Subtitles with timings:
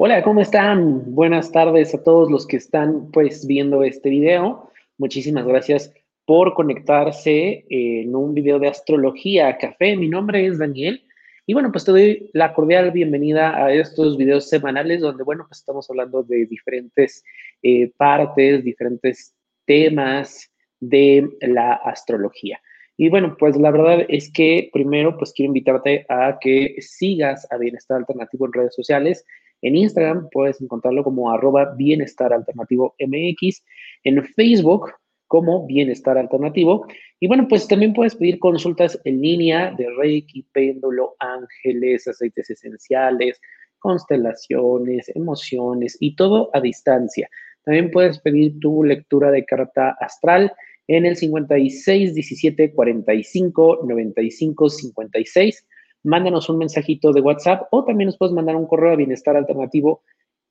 [0.00, 1.12] Hola, ¿cómo están?
[1.12, 4.70] Buenas tardes a todos los que están pues viendo este video.
[4.96, 5.92] Muchísimas gracias
[6.24, 9.96] por conectarse en un video de astrología café.
[9.96, 11.02] Mi nombre es Daniel
[11.46, 15.58] y bueno, pues te doy la cordial bienvenida a estos videos semanales donde bueno, pues
[15.58, 17.24] estamos hablando de diferentes
[17.64, 19.34] eh, partes, diferentes
[19.66, 22.60] temas de la astrología.
[22.96, 27.56] Y bueno, pues la verdad es que primero pues quiero invitarte a que sigas a
[27.56, 29.24] Bienestar Alternativo en redes sociales.
[29.62, 33.62] En Instagram puedes encontrarlo como arroba bienestar alternativo MX,
[34.04, 34.92] en Facebook
[35.26, 36.86] como bienestar alternativo.
[37.20, 43.40] Y bueno, pues también puedes pedir consultas en línea de Reiki, péndulo, ángeles, aceites esenciales,
[43.78, 47.28] constelaciones, emociones y todo a distancia.
[47.64, 50.52] También puedes pedir tu lectura de carta astral
[50.88, 55.66] en el 56 17 45 95 56
[56.04, 60.02] mándanos un mensajito de WhatsApp o también nos puedes mandar un correo a bienestar alternativo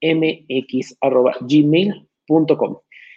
[0.01, 0.47] mx.gmail.com.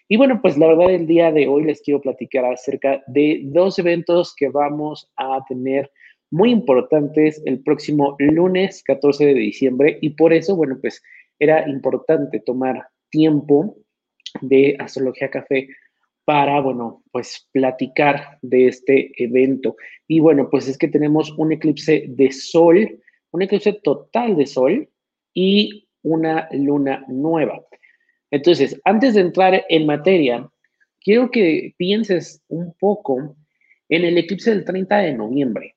[0.09, 3.79] Y bueno, pues la verdad el día de hoy les quiero platicar acerca de dos
[3.79, 5.91] eventos que vamos a tener
[6.31, 11.03] muy importantes el próximo lunes 14 de diciembre y por eso, bueno, pues
[11.39, 13.77] era importante tomar tiempo
[14.41, 15.69] de Astrología Café
[16.31, 19.75] para, bueno, pues platicar de este evento.
[20.07, 23.01] Y bueno, pues es que tenemos un eclipse de sol,
[23.33, 24.89] un eclipse total de sol
[25.35, 27.61] y una luna nueva.
[28.31, 30.49] Entonces, antes de entrar en materia,
[31.01, 33.35] quiero que pienses un poco
[33.89, 35.75] en el eclipse del 30 de noviembre.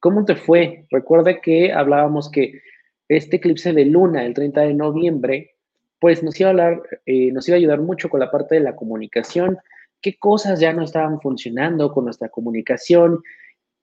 [0.00, 0.86] ¿Cómo te fue?
[0.88, 2.58] Recuerda que hablábamos que
[3.06, 5.53] este eclipse de luna, el 30 de noviembre,
[5.98, 8.60] pues nos iba a hablar, eh, nos iba a ayudar mucho con la parte de
[8.60, 9.58] la comunicación,
[10.00, 13.22] qué cosas ya no estaban funcionando con nuestra comunicación,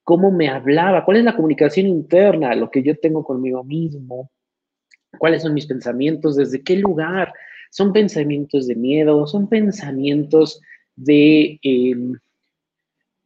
[0.04, 4.30] cómo me hablaba, cuál es la comunicación interna, lo que yo tengo conmigo mismo,
[5.18, 7.32] cuáles son mis pensamientos, desde qué lugar.
[7.70, 10.60] Son pensamientos de miedo, son pensamientos
[10.94, 12.14] de em,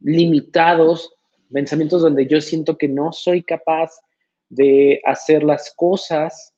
[0.00, 1.12] limitados,
[1.52, 3.90] pensamientos donde yo siento que no soy capaz
[4.48, 6.54] de hacer las cosas.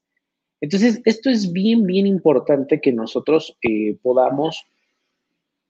[0.61, 4.67] Entonces, esto es bien, bien importante que nosotros eh, podamos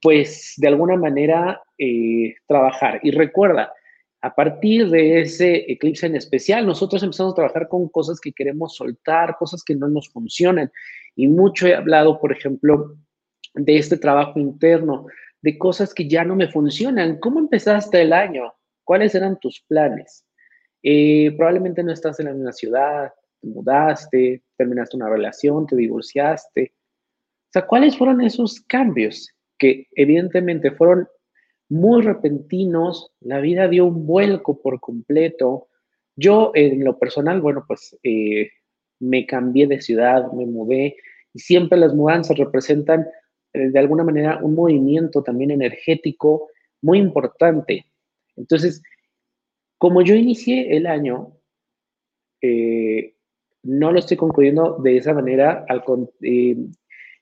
[0.01, 3.01] pues de alguna manera eh, trabajar.
[3.03, 3.73] Y recuerda,
[4.21, 8.77] a partir de ese eclipse en especial, nosotros empezamos a trabajar con cosas que queremos
[8.77, 10.71] soltar, cosas que no nos funcionan.
[11.17, 12.97] Y mucho he hablado, por ejemplo,
[13.55, 15.07] de este trabajo interno,
[15.41, 17.19] de cosas que ya no me funcionan.
[17.19, 18.55] ¿Cómo empezaste el año?
[18.85, 20.25] ¿Cuáles eran tus planes?
[20.83, 26.73] Eh, probablemente no estás en la misma ciudad, te mudaste, terminaste una relación, te divorciaste.
[26.75, 29.35] O sea, ¿cuáles fueron esos cambios?
[29.59, 31.09] que evidentemente fueron
[31.69, 35.69] muy repentinos, la vida dio un vuelco por completo.
[36.17, 38.51] Yo en lo personal, bueno, pues eh,
[39.01, 40.97] me cambié de ciudad, me mudé
[41.35, 43.07] y siempre las mudanzas representan
[43.53, 46.49] eh, de alguna manera un movimiento también energético
[46.81, 47.85] muy importante.
[48.37, 48.83] Entonces,
[49.77, 51.37] como yo inicié el año,
[52.41, 53.15] eh,
[53.69, 55.85] no lo estoy concluyendo de esa manera, al,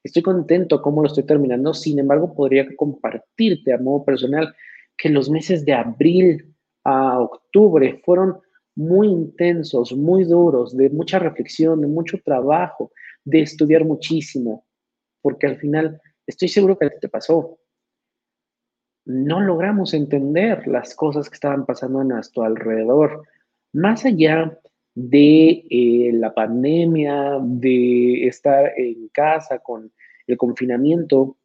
[0.04, 4.54] Estoy contento cómo lo estoy terminando, sin embargo, podría compartirte a modo personal
[4.96, 6.54] que los meses de abril
[6.84, 8.38] a octubre fueron
[8.76, 12.92] muy intensos, muy duros, de mucha reflexión, de mucho trabajo,
[13.24, 14.64] de estudiar muchísimo,
[15.20, 17.58] porque al final estoy seguro que te pasó.
[19.06, 23.24] No logramos entender las cosas que estaban pasando a nuestro alrededor,
[23.72, 24.56] más allá
[24.96, 29.92] de eh, la pandemia, de estar en casa con
[30.26, 31.36] el confinamiento,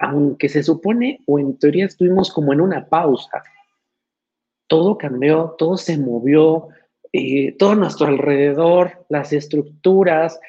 [0.00, 3.44] aunque se supone o en teoría estuvimos como en una pausa,
[4.66, 6.68] todo cambió, todo se movió,
[7.12, 10.40] eh, todo nuestro alrededor, las estructuras,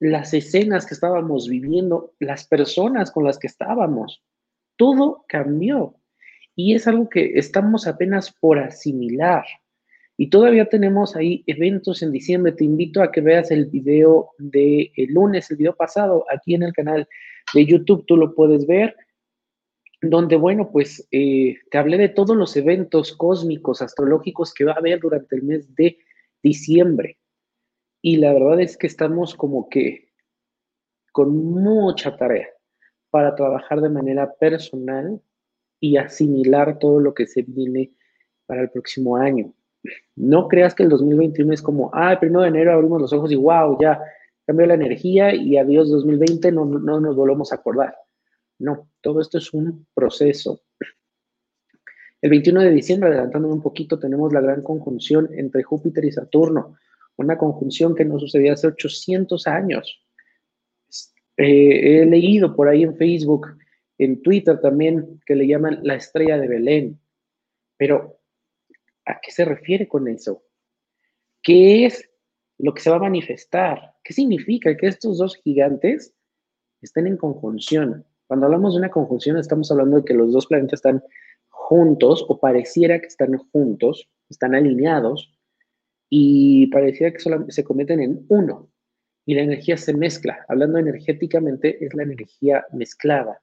[0.00, 4.22] las escenas que estábamos viviendo, las personas con las que estábamos,
[4.76, 5.94] todo cambió.
[6.54, 9.46] Y es algo que estamos apenas por asimilar.
[10.20, 12.50] Y todavía tenemos ahí eventos en diciembre.
[12.50, 16.64] Te invito a que veas el video de el lunes, el video pasado, aquí en
[16.64, 17.08] el canal
[17.54, 18.04] de YouTube.
[18.04, 18.96] Tú lo puedes ver,
[20.02, 24.78] donde, bueno, pues eh, te hablé de todos los eventos cósmicos, astrológicos que va a
[24.78, 25.98] haber durante el mes de
[26.42, 27.16] diciembre.
[28.02, 30.08] Y la verdad es que estamos como que
[31.12, 32.48] con mucha tarea
[33.10, 35.22] para trabajar de manera personal
[35.78, 37.92] y asimilar todo lo que se viene
[38.46, 39.54] para el próximo año.
[40.16, 43.30] No creas que el 2021 es como, ah, el 1 de enero abrimos los ojos
[43.30, 44.00] y wow, ya
[44.46, 47.94] cambió la energía y adiós 2020, no, no nos volvemos a acordar.
[48.58, 50.60] No, todo esto es un proceso.
[52.20, 56.76] El 21 de diciembre, adelantándome un poquito, tenemos la gran conjunción entre Júpiter y Saturno.
[57.16, 60.04] una conjunción que no sucedía hace 800 años.
[61.36, 63.48] Eh, he leído por ahí en Facebook,
[63.98, 67.00] en Twitter también, que le llaman la estrella de Belén.
[67.76, 68.17] Pero,
[69.08, 70.42] ¿a qué se refiere con eso?
[71.42, 72.08] ¿Qué es
[72.58, 73.94] lo que se va a manifestar?
[74.04, 76.14] ¿Qué significa que estos dos gigantes
[76.82, 78.06] estén en conjunción?
[78.26, 81.02] Cuando hablamos de una conjunción, estamos hablando de que los dos planetas están
[81.48, 85.34] juntos o pareciera que están juntos, están alineados
[86.10, 88.70] y pareciera que solo se cometen en uno
[89.24, 90.44] y la energía se mezcla.
[90.48, 93.42] Hablando energéticamente, es la energía mezclada.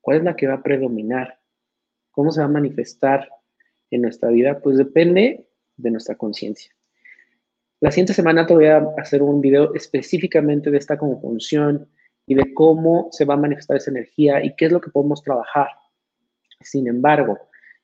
[0.00, 1.40] ¿Cuál es la que va a predominar?
[2.10, 3.28] ¿Cómo se va a manifestar
[3.94, 4.60] en nuestra vida?
[4.60, 5.46] Pues depende
[5.76, 6.72] de nuestra conciencia.
[7.80, 11.88] La siguiente semana te voy a hacer un video específicamente de esta conjunción
[12.26, 15.22] y de cómo se va a manifestar esa energía y qué es lo que podemos
[15.22, 15.68] trabajar.
[16.60, 17.38] Sin embargo,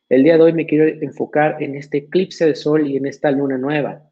[0.08, 3.30] el día de hoy me quiero enfocar en este eclipse de sol y en esta
[3.30, 4.02] luna nueva.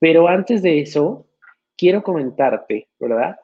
[0.00, 1.28] Pero antes de eso,
[1.76, 3.36] quiero comentarte, ¿verdad?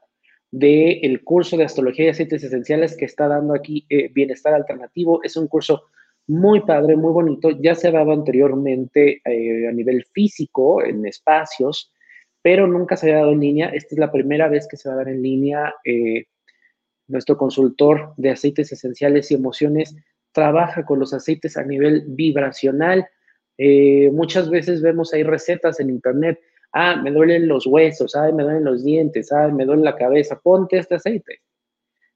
[0.51, 5.21] De el curso de astrología y aceites esenciales que está dando aquí eh, Bienestar Alternativo.
[5.23, 5.85] Es un curso
[6.26, 7.50] muy padre, muy bonito.
[7.50, 11.93] Ya se ha dado anteriormente eh, a nivel físico, en espacios,
[12.43, 13.69] pero nunca se había dado en línea.
[13.69, 15.75] Esta es la primera vez que se va a dar en línea.
[15.85, 16.26] Eh,
[17.06, 19.94] nuestro consultor de aceites esenciales y emociones
[20.32, 23.06] trabaja con los aceites a nivel vibracional.
[24.12, 26.41] muchas veces vemos ahí recetas en internet
[26.75, 30.38] ah, me duelen los huesos, ah, me duelen los dientes, ah, me duele la cabeza,
[30.41, 31.41] ponte este aceite.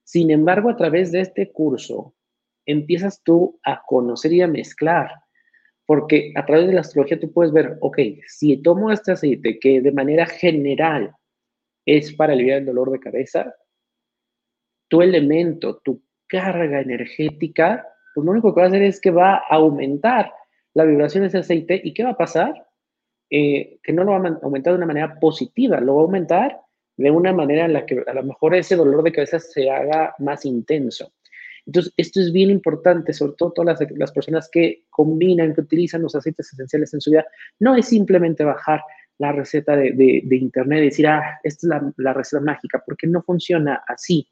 [0.02, 2.14] Sin embargo, a través de este curso,
[2.68, 5.10] empiezas tú a conocer y a mezclar,
[5.86, 9.80] porque a través de la astrología tú puedes ver, ok, si tomo este aceite que
[9.80, 11.12] de manera general
[11.86, 13.54] es para aliviar el dolor de cabeza,
[14.88, 19.36] tu elemento, tu carga energética, pues lo único que va a hacer es que va
[19.36, 20.30] a aumentar
[20.74, 22.66] la vibración de ese aceite y ¿qué va a pasar?
[23.30, 26.60] Eh, que no lo va a aumentar de una manera positiva, lo va a aumentar
[26.98, 30.14] de una manera en la que a lo mejor ese dolor de cabeza se haga
[30.18, 31.12] más intenso.
[31.68, 36.14] Entonces, esto es bien importante, sobre todo todas las, personas que combinan, que utilizan los
[36.14, 37.26] aceites esenciales en su vida.
[37.60, 38.80] No es simplemente bajar
[39.18, 43.82] la receta de, internet y decir, ah, esta es la, receta mágica, porque no funciona
[43.86, 44.26] así.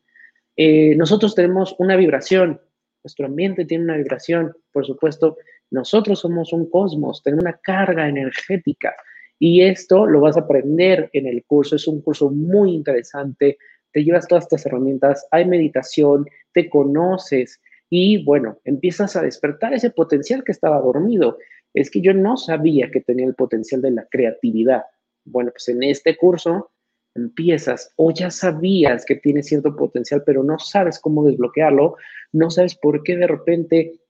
[0.56, 2.58] Eh, nosotros tenemos una vibración,
[3.04, 5.36] nuestro ambiente tiene una vibración, por supuesto,
[5.70, 8.94] nosotros somos un cosmos, tenemos una carga energética
[9.38, 11.76] y esto lo vas a aprender en el curso.
[11.76, 13.58] Es un curso muy interesante.
[13.96, 19.88] Te llevas todas estas herramientas, hay meditación, te conoces y bueno, empiezas a despertar ese
[19.88, 21.38] potencial que estaba dormido.
[21.72, 24.82] Es que yo no sabía que tenía el potencial de la creatividad.
[25.24, 26.72] Bueno, pues en este curso
[27.14, 31.96] empiezas o ya sabías que tiene cierto potencial, pero no sabes cómo desbloquearlo,
[32.32, 34.00] no sabes por qué de repente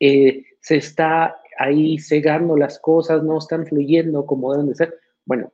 [0.00, 4.94] eh, se está ahí cegando las cosas, no están fluyendo como deben de ser.
[5.24, 5.50] Bueno,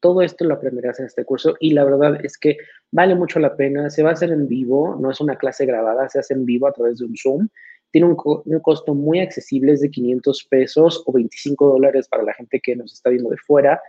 [0.00, 2.56] todo esto lo aprenderás en este curso y la verdad es que
[2.90, 3.90] vale mucho la pena.
[3.90, 6.66] Se va a hacer en vivo, no es una clase grabada, se hace en vivo
[6.66, 7.48] a través de un Zoom.
[7.90, 12.60] Tiene un, costo muy accesible, es de 500 pesos o 25 dólares para la gente
[12.60, 13.80] que nos está viendo de fuera.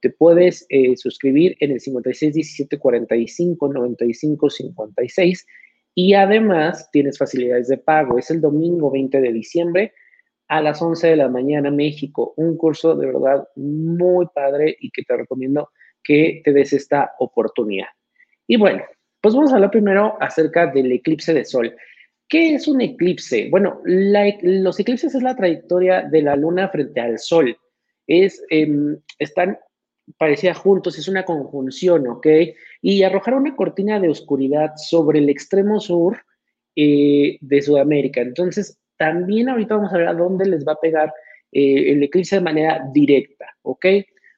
[0.00, 5.46] Te puedes eh, suscribir en el 56 17 45 95 56
[5.94, 8.18] y además tienes facilidades de pago.
[8.18, 9.92] Es el domingo 20 de diciembre
[10.48, 12.34] a las 11 de la mañana México.
[12.36, 15.70] Un curso de verdad muy padre y que te recomiendo
[16.02, 17.88] que te des esta oportunidad.
[18.46, 18.82] Y bueno,
[19.20, 21.74] pues vamos a hablar primero acerca del eclipse de sol.
[22.28, 23.48] ¿Qué es un eclipse?
[23.50, 27.56] Bueno, los eclipses es la trayectoria de la luna frente al sol.
[28.06, 29.58] Es, em, están
[30.18, 32.26] parecía juntos, es una conjunción, ¿ok?
[32.82, 36.18] Y arrojar una cortina de oscuridad sobre el extremo sur
[36.76, 38.20] eh, de Sudamérica.
[38.20, 41.12] Entonces, también ahorita vamos a ver a dónde les va a pegar
[41.52, 43.86] eh, el eclipse de manera directa, ¿ok?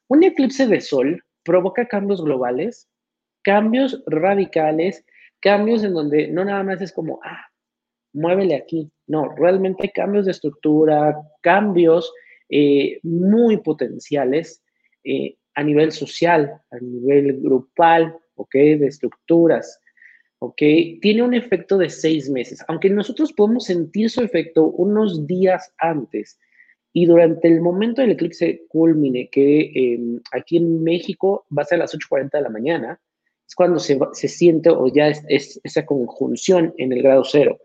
[0.09, 2.89] Un eclipse de sol provoca cambios globales,
[3.43, 5.05] cambios radicales,
[5.41, 7.47] cambios en donde no nada más es como, ah,
[8.13, 8.91] muévele aquí.
[9.07, 12.13] No, realmente cambios de estructura, cambios
[12.49, 14.63] eh, muy potenciales
[15.05, 18.53] eh, a nivel social, a nivel grupal, ¿ok?
[18.53, 19.81] De estructuras.
[20.41, 20.63] ¿Ok?
[21.01, 26.39] Tiene un efecto de seis meses, aunque nosotros podemos sentir su efecto unos días antes
[26.93, 31.77] y durante el momento del eclipse culmine, que em, aquí en México va a ser
[31.77, 33.01] a las 8.40 de la mañana,
[33.47, 37.59] es cuando se, se siente o ya es, esa conjunción en el grado cero,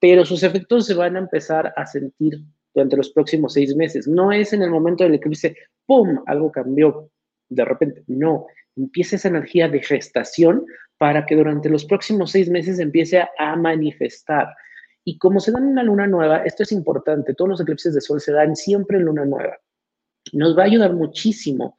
[0.00, 2.38] pero sus efectos se van a empezar a sentir
[2.72, 4.06] durante los próximos seis meses.
[4.06, 5.56] No es en el momento del eclipse,
[5.86, 7.10] ¡pum!, algo cambió
[7.48, 8.04] de repente.
[8.06, 8.46] No,
[8.76, 10.64] empieza esa energía de gestación
[10.98, 14.48] para que durante los próximos seis meses empiece a manifestar.
[15.04, 18.20] Y como se dan una luna nueva, esto es importante, todos los eclipses de sol
[18.20, 19.56] se dan siempre en luna nueva.
[20.32, 21.76] Nos va a ayudar muchísimo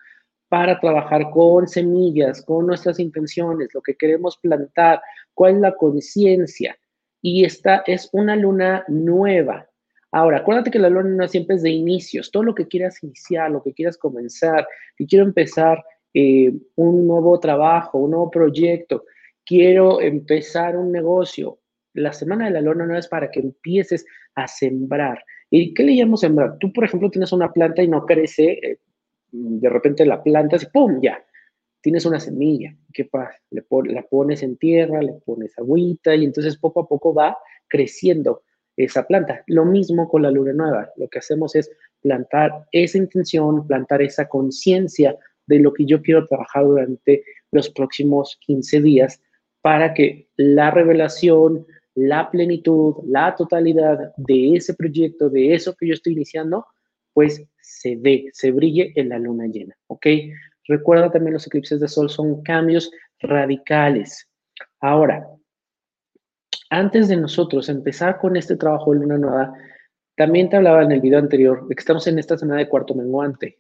[0.47, 4.99] para trabajar con semillas, con nuestras intenciones, lo que queremos plantar,
[5.35, 6.75] cuál es la conciencia.
[7.21, 9.69] Y esta es una luna nueva.
[10.11, 12.31] Ahora, acuérdate que la luna nueva siempre es de inicios.
[12.31, 15.83] Todo lo que quieras iniciar, lo que quieras comenzar, que quiero empezar
[16.13, 19.05] eh, un nuevo trabajo, un nuevo proyecto,
[19.45, 21.59] quiero empezar un negocio.
[21.93, 25.23] La semana de la luna nueva es para que empieces a sembrar.
[25.49, 26.57] ¿Y qué le llamamos sembrar?
[26.59, 28.79] Tú, por ejemplo, tienes una planta y no crece, eh,
[29.31, 30.99] de repente la plantas y ¡pum!
[31.01, 31.23] Ya,
[31.81, 32.75] tienes una semilla.
[32.93, 33.37] ¿Qué pasa?
[33.51, 37.37] Le la pones en tierra, le pones agüita y entonces poco a poco va
[37.67, 38.43] creciendo
[38.77, 39.43] esa planta.
[39.47, 40.89] Lo mismo con la luna nueva.
[40.95, 45.17] Lo que hacemos es plantar esa intención, plantar esa conciencia
[45.49, 49.21] de lo que yo quiero trabajar durante los próximos 15 días
[49.61, 51.65] para que la revelación,
[51.95, 56.65] la plenitud, la totalidad de ese proyecto, de eso que yo estoy iniciando,
[57.13, 60.05] pues se ve, se brille en la luna llena, ¿ok?
[60.65, 64.29] Recuerda también los eclipses de sol son cambios radicales.
[64.79, 65.27] Ahora,
[66.69, 69.53] antes de nosotros empezar con este trabajo de luna nueva,
[70.15, 72.93] también te hablaba en el video anterior de que estamos en esta semana de cuarto
[72.93, 73.59] menguante.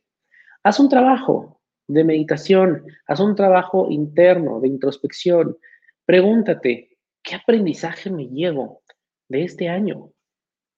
[0.63, 1.58] Haz un trabajo
[1.89, 5.57] de meditación, haz un trabajo interno de introspección.
[6.05, 8.83] Pregúntate, ¿qué aprendizaje me llevo
[9.27, 10.11] de este año?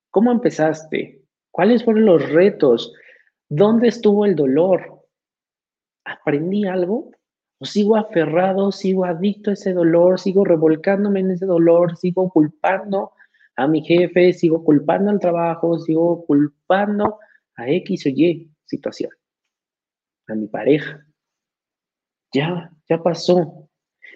[0.10, 1.22] ¿Cómo empezaste?
[1.52, 2.94] ¿Cuáles fueron los retos?
[3.50, 5.04] ¿Dónde estuvo el dolor?
[6.06, 7.12] ¿Aprendí algo?
[7.60, 13.12] ¿O sigo aferrado, sigo adicto a ese dolor, sigo revolcándome en ese dolor, sigo culpando
[13.58, 17.20] a mi jefe, sigo culpando al trabajo, sigo culpando
[17.58, 19.12] a X o Y situación,
[20.32, 21.06] a mi pareja?
[22.34, 23.70] Ya, ya pasó.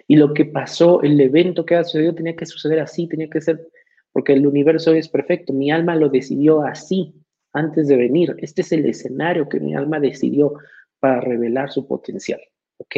[0.08, 3.40] Y lo que pasó, el evento que ha sucedido tenía que suceder así, tenía que
[3.40, 3.68] ser,
[4.12, 7.14] porque el universo es perfecto, mi alma lo decidió así
[7.52, 8.36] antes de venir.
[8.38, 10.54] Este es el escenario que mi alma decidió
[11.00, 12.40] para revelar su potencial.
[12.78, 12.94] ¿Ok?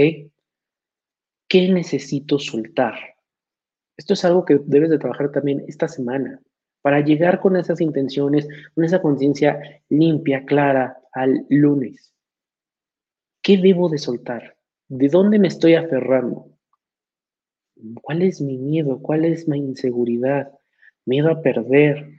[1.48, 2.94] ¿Qué necesito soltar?
[3.96, 6.40] Esto es algo que debes de trabajar también esta semana
[6.82, 12.14] para llegar con esas intenciones, con esa conciencia limpia, clara al lunes.
[13.48, 14.58] ¿Qué debo de soltar?
[14.88, 16.50] ¿De dónde me estoy aferrando?
[18.02, 19.00] ¿Cuál es mi miedo?
[19.00, 20.52] ¿Cuál es mi inseguridad?
[21.06, 22.10] Miedo a perder,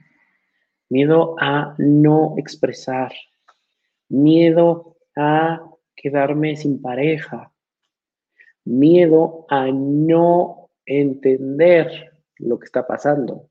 [0.88, 3.12] miedo a no expresar,
[4.08, 7.52] miedo a quedarme sin pareja,
[8.64, 13.48] miedo a no entender lo que está pasando,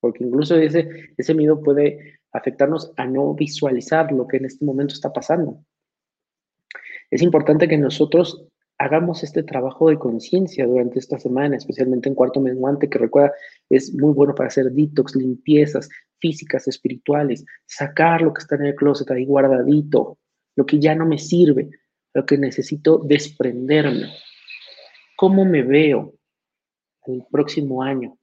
[0.00, 4.92] porque incluso ese, ese miedo puede afectarnos a no visualizar lo que en este momento
[4.92, 5.64] está pasando.
[7.12, 8.42] Es importante que nosotros
[8.78, 13.34] hagamos este trabajo de conciencia durante esta semana, especialmente en cuarto menguante, que recuerda,
[13.68, 15.90] es muy bueno para hacer detox, limpiezas
[16.20, 20.16] físicas, espirituales, sacar lo que está en el closet ahí guardadito,
[20.56, 21.68] lo que ya no me sirve,
[22.14, 24.08] lo que necesito desprenderme.
[25.18, 26.14] ¿Cómo me veo
[27.04, 28.16] el próximo año?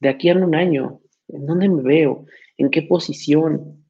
[0.00, 2.24] De aquí a un año, ¿en dónde me veo?
[2.56, 3.84] ¿En qué posición?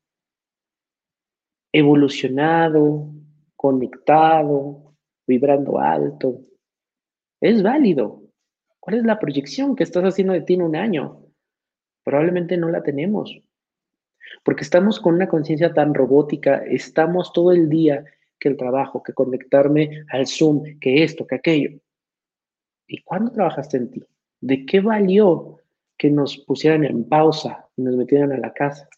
[1.73, 3.13] Evolucionado,
[3.59, 4.95] conectado,
[5.27, 6.41] vibrando alto.
[7.41, 8.23] Es válido.
[8.79, 11.27] ¿Cuál es la proyección que estás haciendo de ti en un año?
[12.05, 13.37] Probablemente no la tenemos.
[14.45, 18.05] Porque estamos con una conciencia tan robótica, estamos todo el día
[18.39, 21.81] que el trabajo, que conectarme al Zoom, que esto, que aquello.
[22.87, 24.05] ¿Y cuándo trabajaste en ti?
[24.41, 25.59] ¿De qué valió
[25.99, 28.89] que nos pusieran en pausa y nos metieran a la casa?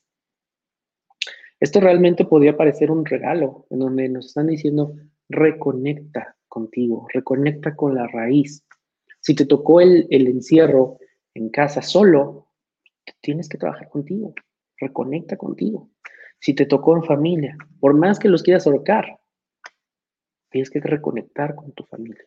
[1.60, 4.94] Esto realmente podría parecer un regalo en donde nos están diciendo,
[5.28, 8.64] reconecta contigo, reconecta con la raíz.
[9.20, 10.98] Si te tocó el, encierro
[11.34, 12.48] en casa solo,
[13.20, 14.34] tienes que trabajar contigo,
[14.78, 15.90] reconecta contigo.
[16.38, 19.20] Si te tocó en familia, por más que los quieras ahorcar,
[20.48, 22.24] tienes que reconectar con tu familia.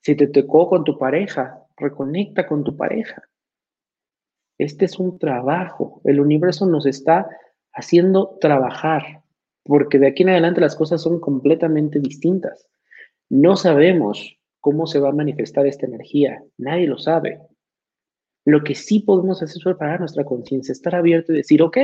[0.00, 3.22] Si te tocó con tu pareja, reconecta con tu pareja.
[4.58, 6.00] Este es un trabajo.
[6.04, 7.28] El universo nos está
[7.76, 9.22] haciendo trabajar
[9.66, 12.66] porque de aquí en adelante las cosas son completamente distintas.
[13.28, 17.40] No sabemos cómo se va a manifestar esta energía, nadie lo sabe.
[18.44, 21.78] Lo que sí podemos hacer es preparar nuestra conciencia, estar abierto y decir, ok,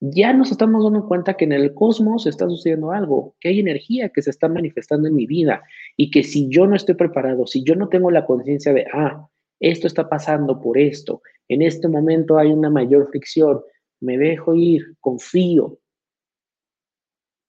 [0.00, 4.08] ya nos estamos dando cuenta que en el cosmos está sucediendo algo, que hay energía
[4.08, 5.62] que se está manifestando en mi vida
[5.96, 9.28] y que si yo no estoy preparado, si yo no tengo la conciencia de, ah,
[9.60, 13.60] esto está pasando por esto, en este momento hay una mayor fricción,
[14.00, 15.78] me dejo ir, confío,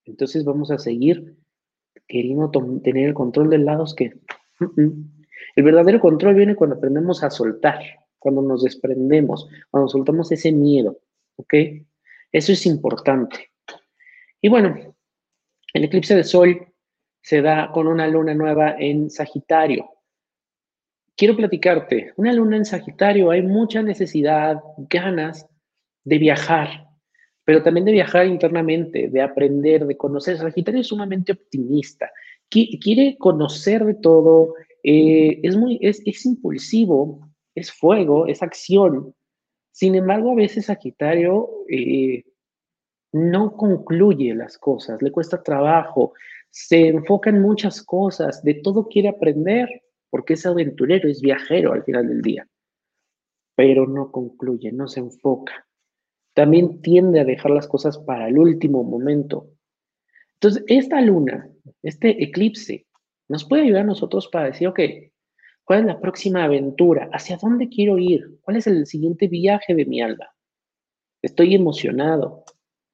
[0.10, 1.36] entonces vamos a seguir
[2.08, 2.50] queriendo
[2.84, 4.14] tener el control de lados que...
[5.56, 7.80] El verdadero control viene cuando aprendemos a soltar,
[8.18, 11.00] cuando nos desprendemos, cuando soltamos ese miedo,
[11.38, 11.54] ¿ok?
[12.32, 13.52] Eso es importante.
[14.42, 14.96] Y bueno,
[15.74, 16.68] el eclipse de sol
[17.22, 19.90] se da con una luna nueva en Sagitario.
[21.16, 25.49] Quiero platicarte, una luna en Sagitario, hay mucha necesidad, ganas
[26.10, 26.88] de viajar,
[27.46, 30.38] pero también de viajar internamente, de aprender, de conocer.
[30.38, 32.12] Sagitario es sumamente optimista,
[32.50, 39.14] quiere conocer de todo, eh, es, muy, es, es impulsivo, es fuego, es acción.
[39.72, 42.24] Sin embargo, a veces Sagitario eh,
[43.14, 46.14] no concluye las cosas, le cuesta trabajo,
[46.50, 49.70] se enfoca en muchas cosas, de todo quiere aprender,
[50.10, 52.48] porque es aventurero, es viajero al final del día,
[53.56, 55.69] pero no concluye, no se enfoca.
[56.40, 59.50] También tiende a dejar las cosas para el último momento.
[60.36, 61.50] Entonces, esta luna,
[61.84, 62.88] este eclipse,
[63.28, 64.80] nos puede ayudar a nosotros para decir, ok,
[65.66, 67.10] ¿cuál es la próxima aventura?
[67.12, 68.38] ¿Hacia dónde quiero ir?
[68.40, 70.30] ¿Cuál es el siguiente viaje de mi alma?
[71.22, 72.46] Estoy emocionado.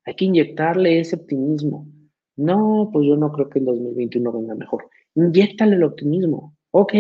[0.06, 1.88] Hay que inyectarle ese optimismo.
[2.38, 4.90] No, pues yo no creo que el 2021 venga mejor.
[5.14, 6.58] Inyectale el optimismo.
[6.72, 6.94] Ok,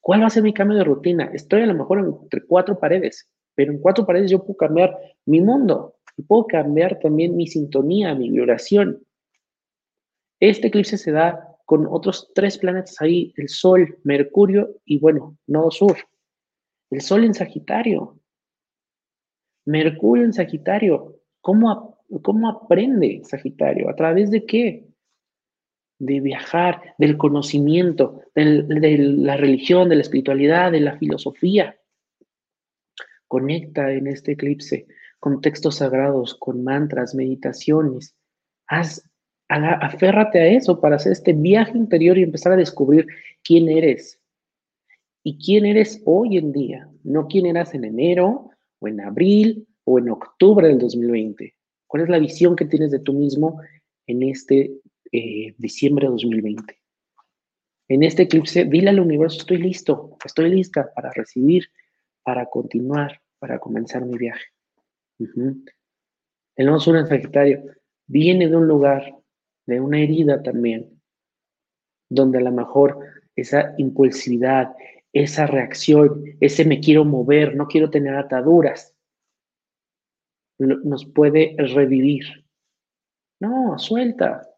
[0.00, 1.32] ¿cuál va a ser mi cambio de rutina?
[1.34, 5.40] Estoy a lo mejor entre cuatro paredes, pero en cuatro paredes yo puedo cambiar mi
[5.40, 9.02] mundo y puedo cambiar también mi sintonía, mi vibración.
[10.40, 15.70] Este eclipse se da con otros tres planetas ahí, el Sol, Mercurio y bueno, Nodo
[15.70, 15.96] Sur.
[16.90, 18.18] El Sol en Sagitario.
[19.64, 21.20] Mercurio en Sagitario.
[21.40, 23.88] ¿Cómo, cómo aprende Sagitario?
[23.88, 24.88] ¿A través de qué?
[25.98, 31.76] De viajar, del conocimiento, de la religión, de la espiritualidad, de la filosofía.
[33.32, 34.86] Conecta en este eclipse
[35.18, 38.14] con textos sagrados, con mantras, meditaciones.
[38.66, 39.08] Haz,
[39.48, 43.06] aférrate a eso para hacer este viaje interior y empezar a descubrir
[43.42, 44.20] quién eres.
[45.22, 49.98] Y quién eres hoy en día, no quién eras en enero o en abril o
[49.98, 51.54] en octubre del 2020.
[51.86, 53.62] ¿Cuál es la visión que tienes de tú mismo
[54.06, 54.72] en este
[55.10, 56.78] eh, diciembre de 2020?
[57.88, 61.70] En este eclipse, dile al universo, estoy listo, estoy lista para recibir,
[62.22, 64.44] para continuar, para comenzar mi viaje.
[65.18, 67.64] El no sur en Sagitario
[68.06, 69.16] viene de un lugar,
[69.66, 71.02] de una herida también,
[72.08, 73.00] donde a lo mejor
[73.34, 74.76] esa impulsividad,
[75.12, 78.94] esa reacción, ese me quiero mover, no quiero tener ataduras,
[80.60, 82.46] nos puede revivir.
[83.40, 84.48] No, suelta.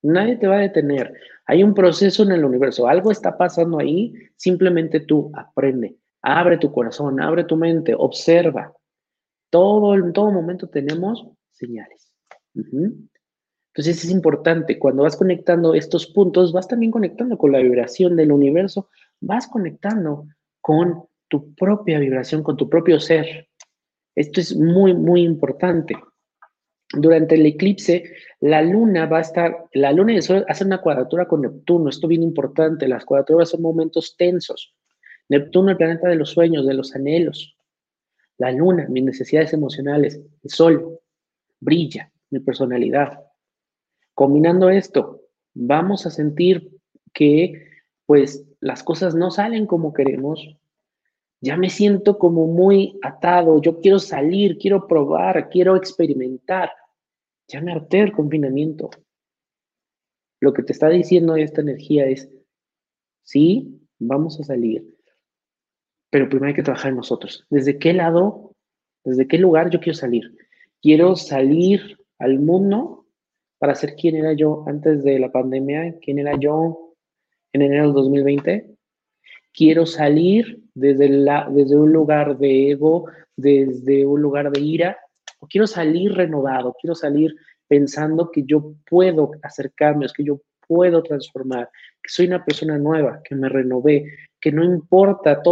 [0.00, 1.12] Nadie te va a detener.
[1.44, 2.88] Hay un proceso en el universo.
[2.88, 4.14] Algo está pasando ahí.
[4.36, 5.99] Simplemente tú aprende.
[6.22, 8.72] Abre tu corazón, abre tu mente, observa.
[9.50, 12.12] Todo, en todo momento tenemos señales.
[12.54, 18.32] Entonces es importante, cuando vas conectando estos puntos, vas también conectando con la vibración del
[18.32, 18.88] universo,
[19.20, 20.26] vas conectando
[20.60, 23.48] con tu propia vibración, con tu propio ser.
[24.16, 25.94] Esto es muy, muy importante.
[26.92, 28.02] Durante el eclipse,
[28.40, 31.88] la luna va a estar, la luna y el sol hacen una cuadratura con Neptuno,
[31.88, 34.74] esto es bien importante, las cuadraturas son momentos tensos.
[35.30, 37.56] Neptuno, el planeta de los sueños, de los anhelos.
[38.36, 40.20] La luna, mis necesidades emocionales.
[40.42, 40.98] El sol,
[41.60, 43.24] brilla, mi personalidad.
[44.12, 45.22] Combinando esto,
[45.54, 46.76] vamos a sentir
[47.12, 47.68] que
[48.06, 50.56] pues las cosas no salen como queremos,
[51.40, 56.70] ya me siento como muy atado, yo quiero salir, quiero probar, quiero experimentar.
[57.48, 58.90] Ya me harté el confinamiento.
[60.40, 62.28] Lo que te está diciendo esta energía es,
[63.22, 64.84] sí, vamos a salir,
[66.10, 67.46] pero primero hay que trabajar en nosotros.
[67.48, 68.52] ¿Desde qué lado,
[69.04, 70.36] desde qué lugar yo quiero salir?
[70.82, 73.06] Quiero salir al mundo
[73.58, 76.94] para ser quien era yo antes de la pandemia, quién era yo
[77.52, 78.70] en enero del 2020.
[79.52, 84.98] Quiero salir desde, la, desde un lugar de ego, desde un lugar de ira,
[85.40, 87.34] o quiero salir renovado, quiero salir
[87.66, 91.68] pensando que yo puedo hacer cambios, que yo puedo transformar,
[92.02, 94.06] que soy una persona nueva, que me renové,
[94.40, 95.42] que no importa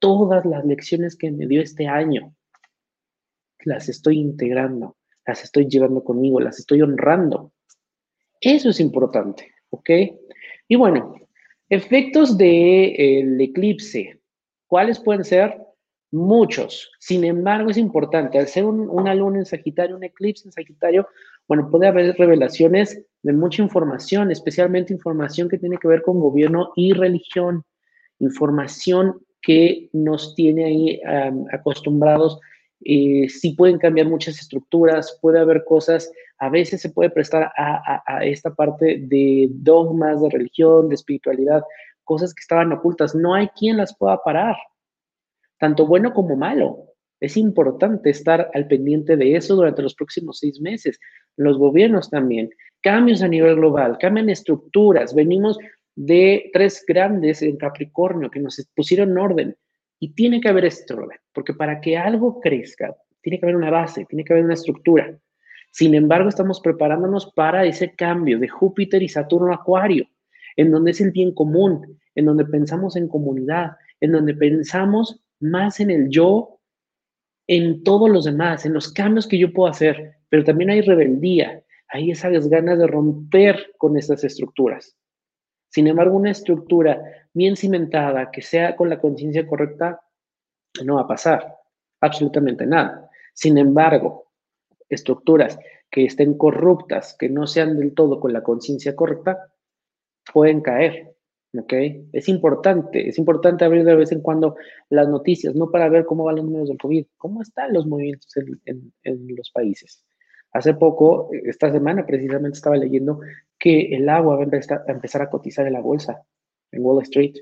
[0.00, 2.34] todas las lecciones que me dio este año,
[3.64, 7.52] las estoy integrando, las estoy llevando conmigo, las estoy honrando.
[8.40, 9.90] Eso es importante, ¿ok?
[10.66, 11.14] Y bueno,
[11.68, 14.20] efectos del eclipse.
[14.66, 15.56] ¿Cuáles pueden ser?
[16.12, 16.90] Muchos.
[16.98, 21.06] Sin embargo, es importante, al ser una luna en Sagitario, un eclipse en Sagitario,
[21.46, 26.72] bueno, puede haber revelaciones de mucha información, especialmente información que tiene que ver con gobierno
[26.76, 27.64] y religión,
[28.18, 31.00] información que nos tiene ahí
[31.52, 32.38] acostumbrados.
[32.84, 38.24] Eh, sí pueden cambiar muchas estructuras, puede haber cosas, a veces se puede prestar a
[38.24, 41.62] esta parte de dogmas de religión, de espiritualidad,
[42.04, 43.14] cosas que estaban ocultas.
[43.14, 44.56] No hay quien las pueda parar,
[45.58, 46.86] tanto bueno como malo.
[47.20, 50.98] Es importante estar al pendiente de eso durante los próximos seis meses.
[51.36, 52.50] Los gobiernos también.
[52.80, 55.14] cambios a nivel global, cambian estructuras.
[55.14, 55.58] Venimos
[55.96, 59.56] de tres grandes en Capricornio que nos pusieron orden
[59.98, 63.70] y tiene que haber este orden, porque para que algo crezca, tiene que haber una
[63.70, 65.18] base, tiene que haber una estructura.
[65.72, 70.06] Sin embargo, estamos preparándonos para ese cambio de Júpiter y Saturno Acuario,
[70.56, 75.80] en donde es el bien común, en donde pensamos en comunidad, en donde pensamos más
[75.80, 76.60] en el yo,
[77.46, 81.62] en todos los demás, en los cambios que yo puedo hacer, pero también hay rebeldía,
[81.88, 84.96] hay esas ganas de romper con esas estructuras.
[85.70, 87.00] Sin embargo, una estructura
[87.32, 90.00] bien cimentada, que sea con la conciencia correcta,
[90.84, 91.56] no va a pasar
[92.00, 93.08] absolutamente nada.
[93.34, 94.32] Sin embargo,
[94.88, 95.58] estructuras
[95.90, 99.52] que estén corruptas, que no sean del todo con la conciencia correcta,
[100.32, 101.14] pueden caer.
[101.58, 101.72] ¿Ok?
[102.12, 104.54] Es importante, es importante abrir de vez en cuando
[104.88, 108.32] las noticias, no para ver cómo van los números del COVID, cómo están los movimientos
[108.36, 108.92] en,
[109.36, 110.04] los países.
[110.52, 113.20] Hace poco, esta semana precisamente estaba leyendo
[113.60, 116.20] que el agua va a empezar a cotizar en la bolsa,
[116.72, 117.36] en Wall Street.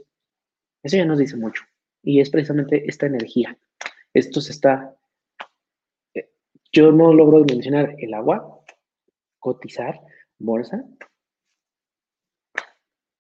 [0.83, 1.63] Eso ya nos dice mucho.
[2.03, 3.57] Y es precisamente esta energía.
[4.13, 4.99] Esto se está
[6.73, 8.63] yo no logro mencionar el agua,
[9.39, 10.01] cotizar,
[10.39, 10.85] bolsa.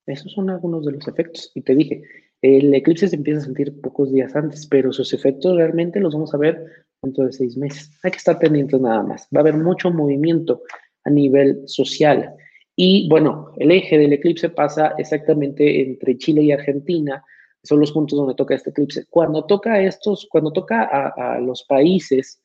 [0.06, 1.50] Esos son algunos de los efectos.
[1.54, 2.02] Y te dije,
[2.42, 6.34] el eclipse se empieza a sentir pocos días antes, pero sus efectos realmente los vamos
[6.34, 7.90] a ver dentro de seis meses.
[8.02, 9.28] Hay que estar pendientes nada más.
[9.34, 10.62] Va a haber mucho movimiento
[11.04, 12.34] a nivel social.
[12.81, 17.25] Y bueno, el eje del eclipse pasa exactamente entre Chile y Argentina.
[17.64, 19.05] Son los puntos donde toca este eclipse.
[19.11, 22.41] Cuando toca estos, cuando toca a, los países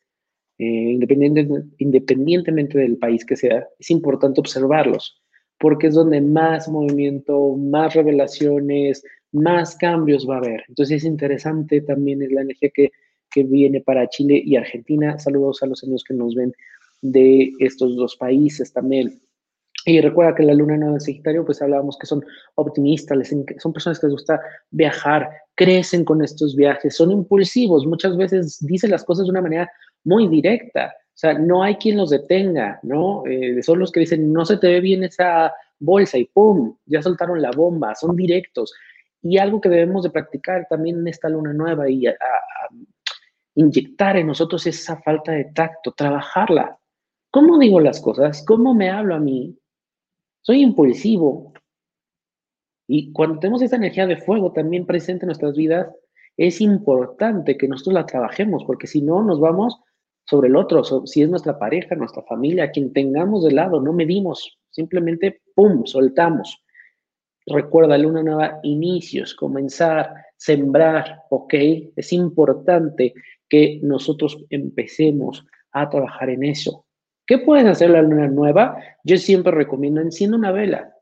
[0.57, 0.97] eh,
[1.77, 5.21] independientemente del país que sea, es importante observarlos,
[5.59, 10.63] porque es donde más movimiento, más revelaciones, más cambios va a haber.
[10.67, 12.89] Entonces es interesante también es la energía que,
[13.29, 15.19] que viene para Chile y Argentina.
[15.19, 16.53] Saludos a los amigos que nos ven
[17.03, 19.21] de estos dos países también.
[19.85, 22.23] Y recuerda que la luna nueva en Sagitario, pues hablábamos que son
[22.55, 23.17] optimistas,
[23.59, 24.39] son personas que les gusta
[24.71, 29.69] viajar, crecen con estos viajes, son impulsivos, muchas veces dicen las cosas de una manera
[30.05, 30.93] muy directa.
[31.09, 33.23] O sea, no hay quien los detenga, ¿no?
[33.27, 36.75] Eh, son los que dicen, no se te ve bien esa bolsa y ¡pum!
[36.85, 38.73] Ya soltaron la bomba, son directos.
[39.21, 42.05] Y algo que debemos de practicar también en esta luna nueva y
[43.55, 46.77] inyectar en nosotros esa falta de tacto, trabajarla.
[47.29, 48.43] ¿Cómo digo las cosas?
[48.45, 49.57] ¿Cómo me hablo a mí?
[50.43, 51.53] Soy impulsivo.
[52.87, 55.87] Y cuando tenemos esa energía de fuego también presente en nuestras vidas,
[56.35, 59.79] es importante que nosotros la trabajemos, porque si no, nos vamos
[60.25, 64.57] sobre el otro, si es nuestra pareja, nuestra familia, quien tengamos de lado, no medimos,
[64.69, 66.61] simplemente, ¡pum!, soltamos.
[67.45, 71.53] Recuerda, luna nueva, inicios, comenzar, sembrar, ¿ok?
[71.95, 73.13] Es importante
[73.47, 76.85] que nosotros empecemos a trabajar en eso.
[77.25, 78.77] ¿Qué puedes hacer la luna nueva?
[79.03, 80.93] Yo siempre recomiendo, enciende una vela.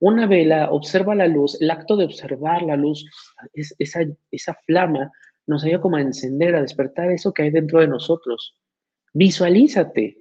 [0.00, 3.04] Una vela, observa la luz, el acto de observar la luz,
[3.52, 5.10] esa, esa flama
[5.48, 8.54] nos ayuda como a encender, a despertar eso que hay dentro de nosotros.
[9.12, 10.18] Visualízate.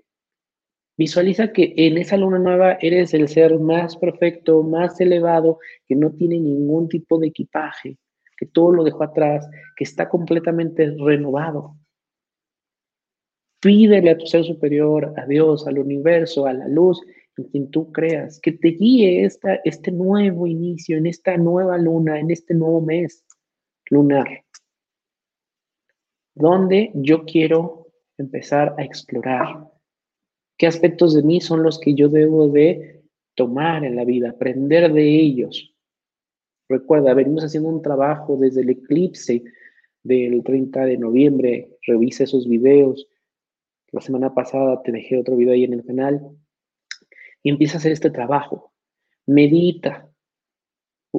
[0.98, 6.12] Visualiza que en esa luna nueva eres el ser más perfecto, más elevado, que no
[6.12, 8.00] tiene ningún tipo de equipaje,
[8.36, 11.76] que todo lo dejó atrás, que está completamente renovado.
[13.60, 17.02] Pídele a tu ser superior, a Dios, al universo, a la luz,
[17.38, 22.20] en quien tú creas, que te guíe esta, este nuevo inicio, en esta nueva luna,
[22.20, 23.24] en este nuevo mes
[23.90, 24.28] lunar
[26.38, 29.68] donde yo quiero empezar a explorar
[30.58, 33.02] qué aspectos de mí son los que yo debo de
[33.36, 35.76] tomar en la vida, aprender de ellos.
[36.70, 39.44] Recuerda, venimos haciendo un trabajo desde el eclipse
[40.04, 43.08] del 30 de noviembre, revisa esos videos.
[43.92, 46.22] La semana pasada te dejé otro video ahí en el canal
[47.44, 48.74] y empieza a hacer este trabajo.
[49.26, 50.10] Medita,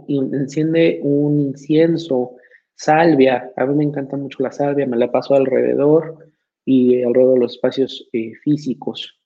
[0.09, 2.37] enciende un incienso,
[2.81, 6.31] Salvia, a mí me encanta mucho la salvia, me la paso alrededor
[6.65, 9.21] y alrededor de los espacios eh, físicos.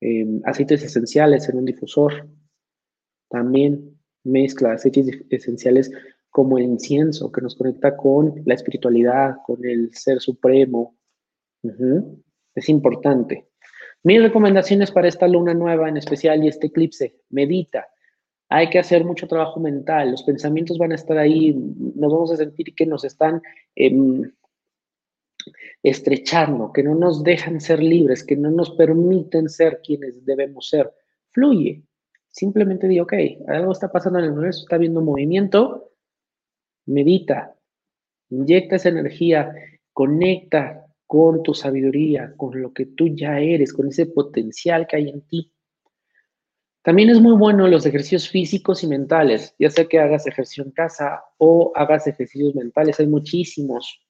[0.00, 2.28] Em, aceites esenciales en un difusor.
[3.28, 5.92] También mezcla aceites esenciales
[6.28, 10.96] como el incienso, que nos conecta con la espiritualidad, con el ser supremo.
[12.54, 13.46] Es importante.
[14.02, 17.88] Mis recomendaciones para esta luna nueva en especial y este eclipse, medita,
[18.48, 22.36] hay que hacer mucho trabajo mental, los pensamientos van a estar ahí, nos vamos a
[22.36, 23.40] sentir que nos están
[23.74, 24.30] em,
[25.82, 30.92] estrechando, que no nos dejan ser libres, que no nos permiten ser quienes debemos ser.
[31.30, 31.82] Fluye.
[32.28, 33.12] Simplemente di, ok,
[33.48, 35.92] algo está pasando en el universo, está habiendo movimiento,
[36.86, 37.54] medita,
[38.30, 39.54] inyecta esa energía,
[39.92, 40.81] conecta
[41.12, 45.20] con tu sabiduría, con lo que tú ya eres, con ese potencial que hay en
[45.20, 45.52] ti.
[46.80, 50.70] También es muy bueno los ejercicios físicos y mentales, ya sea que hagas ejercicio en
[50.70, 54.00] casa o hagas ejercicios mentales, hay muchísimos.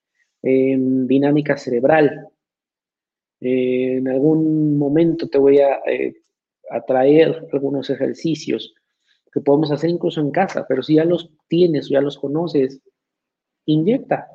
[0.43, 2.29] en dinámica cerebral.
[3.41, 6.15] en algún momento te voy a, eh,
[6.87, 8.75] traer algunos ejercicios
[9.33, 12.81] que podemos hacer incluso en casa, pero si ya los tienes o ya los conoces,
[13.67, 14.29] inyecta.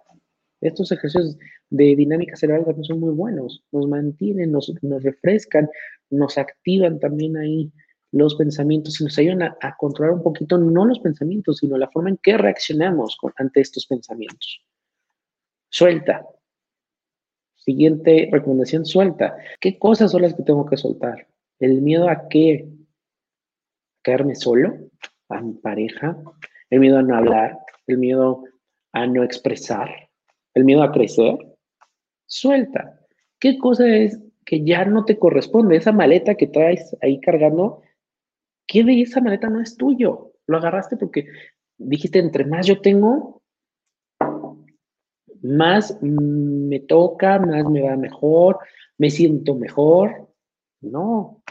[0.62, 1.38] Estos ejercicios
[1.70, 5.70] de dinámica cerebral también son muy buenos, nos mantienen, nos, refrescan,
[6.10, 7.72] nos activan también ahí
[8.12, 12.10] los pensamientos y nos ayudan a, controlar un poquito no los pensamientos, sino la forma
[12.10, 14.62] en que reaccionamos ante estos pensamientos.
[15.70, 16.26] Suelta.
[17.56, 19.38] Siguiente recomendación, suelta.
[19.60, 21.28] ¿Qué cosas son las que tengo que soltar?
[21.60, 22.70] ¿El miedo a qué?
[24.02, 24.74] ¿Quedarme solo?
[25.28, 26.18] ¿A mi pareja?
[26.70, 27.60] ¿El miedo a no hablar?
[27.86, 28.46] ¿El miedo
[28.94, 30.07] a no expresar?
[30.58, 31.38] ¿El miedo a crecer?
[32.26, 33.00] Suelta.
[33.40, 35.76] ¿Qué cosa es que ya no te corresponde?
[35.76, 37.84] Esa maleta que traes ahí cargando
[38.66, 40.34] ¿qué de esa maleta no es tuyo?
[40.48, 41.28] Lo agarraste porque
[41.78, 43.44] dijiste, entre más yo tengo,
[45.44, 48.58] más me toca, más me va mejor,
[48.98, 50.28] me siento mejor.
[50.82, 51.44] No,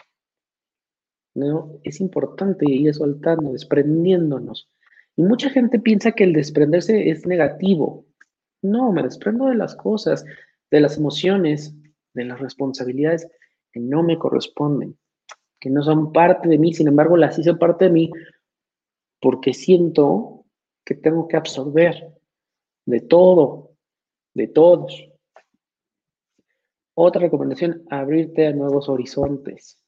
[1.32, 4.68] no, es importante ir soltando, desprendiéndonos.
[5.14, 8.05] Y mucha gente piensa que el desprenderse es negativo.
[8.70, 10.24] No, me desprendo de las cosas,
[10.70, 11.74] de las emociones,
[12.14, 13.28] de las responsabilidades
[13.72, 14.96] que no me corresponden
[15.60, 18.10] que no son parte de mí, sin embargo las hice parte de mí
[19.20, 20.44] porque siento
[20.84, 22.14] que tengo que absorber
[22.84, 23.72] de todo,
[24.34, 25.10] de todos.
[26.94, 29.82] Otra recomendación, abrirte a nuevos horizontes.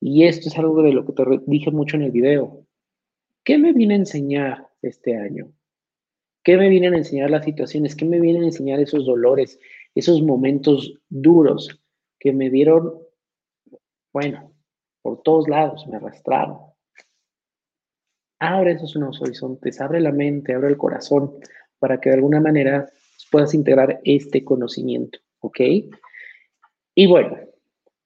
[0.00, 2.66] Y esto es algo de lo que te dije mucho en el video.
[3.42, 5.52] ¿Qué me viene a enseñar este año?
[6.46, 7.96] ¿Qué me vienen a enseñar las situaciones?
[7.96, 9.58] ¿Qué me vienen a enseñar esos dolores,
[9.96, 11.82] esos momentos duros
[12.20, 13.00] que me dieron,
[14.12, 14.52] bueno,
[15.02, 16.58] por todos lados, me arrastraron.
[18.38, 21.34] Abre esos nuevos horizontes, abre la mente, abre el corazón
[21.80, 22.88] para que de alguna manera
[23.32, 25.58] puedas integrar este conocimiento, ¿ok?
[26.94, 27.40] Y bueno,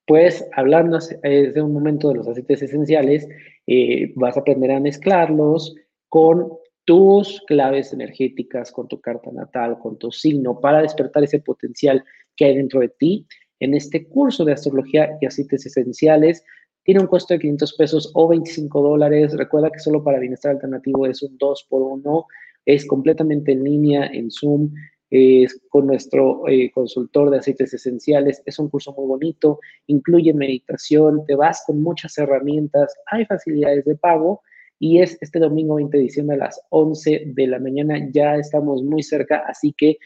[0.07, 3.29] pues hablando de un momento de los aceites esenciales,
[3.67, 5.75] eh, vas a aprender a mezclarlos
[6.09, 6.60] con
[6.91, 12.03] tus claves energéticas, con tu carta natal, con tu signo, para despertar ese potencial
[12.35, 13.29] que hay dentro de ti.
[13.61, 16.43] En este curso de astrología y aceites esenciales
[16.83, 19.37] tiene un costo de 500 pesos o 25 dólares.
[19.39, 22.27] Recuerda que solo para bienestar alternativo es un 2 por 1.
[22.67, 24.73] Es completamente en línea, en Zoom,
[25.11, 28.43] es con nuestro eh, consultor de aceites esenciales.
[28.47, 33.95] Es un curso muy bonito, incluye meditación, te vas con muchas herramientas, hay facilidades de
[33.95, 34.43] pago
[34.81, 38.09] y es este domingo 20 de diciembre a las 11 de la mañana.
[38.11, 39.99] Ya estamos muy cerca, así que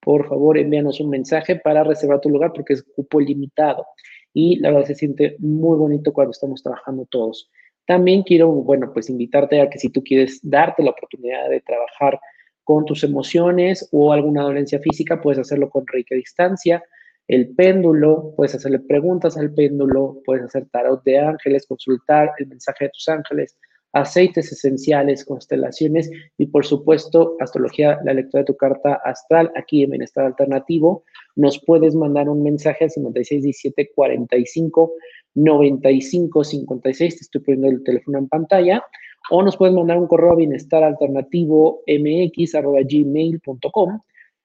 [0.00, 3.86] por favor envíanos un mensaje para reservar tu lugar porque es cupo limitado
[4.32, 7.50] y la verdad se siente muy bonito cuando estamos trabajando todos.
[7.86, 12.18] También quiero, bueno, pues invitarte a que si tú quieres darte la oportunidad de trabajar
[12.64, 16.82] con tus emociones o alguna dolencia física, puedes hacerlo con Reiki a distancia.
[17.28, 22.86] El péndulo, puedes hacerle preguntas al péndulo, puedes hacer tarot de ángeles, consultar el mensaje
[22.86, 23.58] de tus ángeles,
[23.94, 29.90] aceites esenciales, constelaciones y por supuesto astrología, la lectura de tu carta astral aquí en
[29.90, 31.04] Bienestar Alternativo.
[31.36, 34.92] Nos puedes mandar un mensaje al 5617 45
[35.36, 38.84] 95 56, te estoy poniendo el teléfono en pantalla,
[39.30, 44.00] o nos puedes mandar un correo a bienestar alternativo mx gmail.com.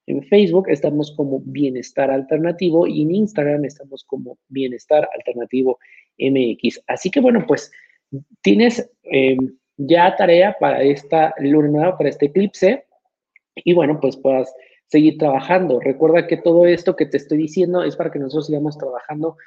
[0.08, 5.78] En Facebook estamos como Bienestar Alternativo y en Instagram estamos como Bienestar Alternativo
[6.18, 6.82] MX.
[6.88, 7.72] Así que bueno, pues
[8.42, 9.38] tienes eh,
[9.78, 12.86] ya tarea para esta luna nueva, para este eclipse,
[13.56, 14.54] y bueno, pues puedas
[14.88, 15.80] seguir trabajando.
[15.80, 19.38] Recuerda que todo esto que te estoy diciendo es para que nosotros sigamos trabajando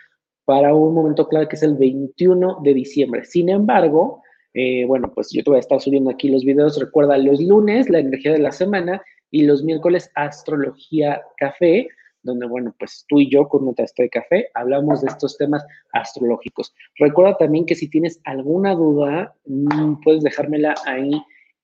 [0.44, 3.24] para un momento clave que es el 21 de diciembre.
[3.24, 4.22] Sin embargo,
[4.54, 6.78] eh, bueno, pues yo te voy a estar subiendo aquí los videos.
[6.78, 11.88] Recuerda, los lunes, la energía de la semana, y los miércoles, astrología café
[12.22, 16.74] donde, bueno, pues tú y yo con nuestra de café hablamos de estos temas astrológicos.
[16.98, 21.12] Recuerda también que si tienes alguna duda, mm, puedes dejármela ahí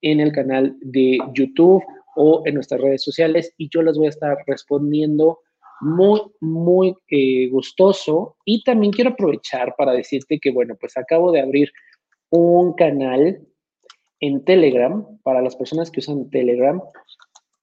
[0.01, 1.83] en el canal de YouTube
[2.15, 5.39] o en nuestras redes sociales y yo las voy a estar respondiendo
[5.81, 8.35] muy, muy eh, gustoso.
[8.45, 11.71] Y también quiero aprovechar para decirte que, bueno, pues acabo de abrir
[12.29, 13.41] un canal
[14.19, 16.81] en Telegram para las personas que usan Telegram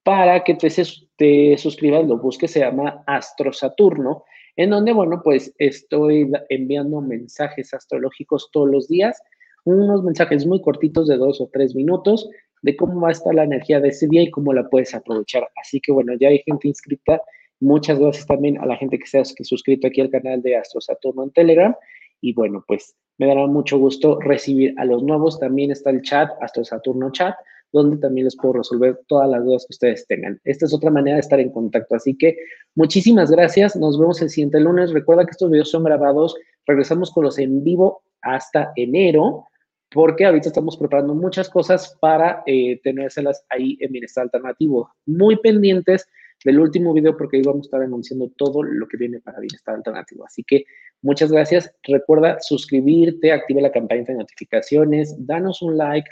[0.07, 0.69] para que te,
[1.17, 4.23] te suscribas, lo busques, se llama Astro Saturno,
[4.55, 9.21] en donde, bueno, pues estoy enviando mensajes astrológicos todos los días,
[9.65, 12.31] unos mensajes muy cortitos de dos o tres minutos
[12.63, 15.49] de cómo va a estar la energía de ese día y cómo la puedes aprovechar.
[15.61, 17.21] Así que, bueno, ya hay gente inscrita.
[17.59, 20.81] Muchas gracias también a la gente que se ha suscrito aquí al canal de Astro
[20.81, 21.75] Saturno en Telegram.
[22.21, 25.41] Y bueno, pues me dará mucho gusto recibir a los nuevos.
[25.41, 27.35] También está el chat, Astro Saturno Chat,
[27.73, 30.41] donde también les puedo resolver todas las dudas que ustedes tengan.
[30.45, 31.95] Esta es otra manera de estar en contacto.
[31.95, 32.37] Así que
[32.75, 33.77] muchísimas gracias.
[33.77, 34.93] Nos vemos el siguiente lunes.
[34.93, 36.37] Recuerda que estos videos son grabados.
[36.67, 39.45] Regresamos con los en vivo hasta enero,
[39.91, 44.91] porque ahorita estamos preparando muchas cosas para eh, tenérselas ahí en Bienestar Alternativo.
[45.07, 46.09] Muy pendientes
[46.45, 49.77] del último video porque ahí vamos a estar anunciando todo lo que viene para Bienestar
[49.77, 50.25] Alternativo.
[50.27, 50.65] Así que
[51.03, 51.73] muchas gracias.
[51.83, 56.09] Recuerda suscribirte, activa la campanita de notificaciones, danos un like.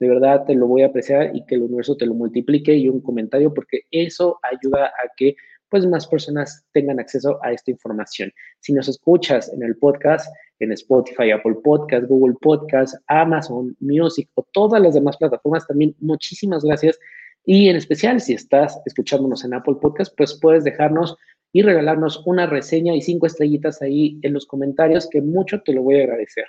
[0.00, 2.88] De verdad te lo voy a apreciar y que el universo te lo multiplique y
[2.88, 5.34] un comentario porque eso ayuda a que
[5.70, 8.32] pues más personas tengan acceso a esta información.
[8.60, 10.26] Si nos escuchas en el podcast,
[10.60, 16.64] en Spotify, Apple Podcast, Google Podcast, Amazon Music o todas las demás plataformas, también muchísimas
[16.64, 16.98] gracias.
[17.44, 21.16] Y en especial, si estás escuchándonos en Apple Podcast, pues puedes dejarnos
[21.52, 25.82] y regalarnos una reseña y cinco estrellitas ahí en los comentarios, que mucho te lo
[25.82, 26.44] voy a agradecer.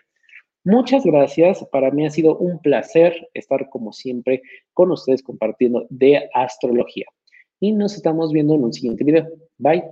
[0.64, 1.66] Muchas gracias.
[1.72, 4.42] Para mí ha sido un placer estar como siempre
[4.74, 7.06] con ustedes compartiendo de astrología.
[7.60, 9.28] Y nos estamos viendo en un siguiente video.
[9.58, 9.84] Bye.